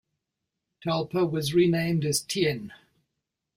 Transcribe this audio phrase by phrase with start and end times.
[0.83, 2.73] Talpa was renamed as Tien.